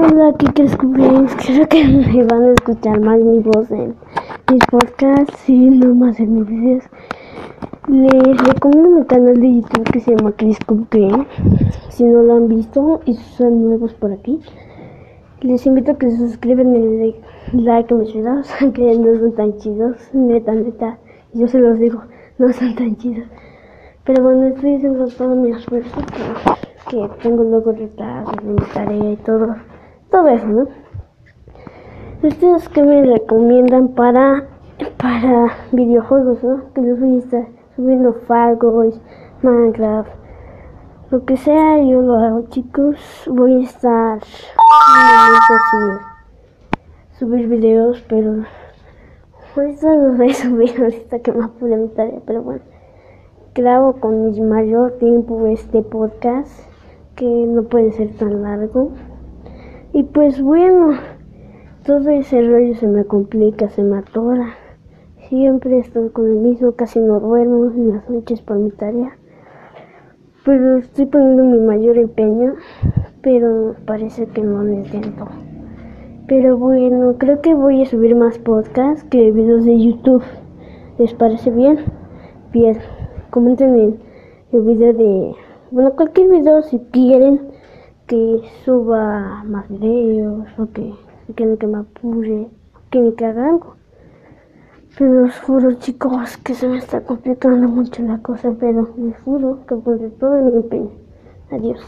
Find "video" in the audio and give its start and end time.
84.62-84.92, 86.28-86.62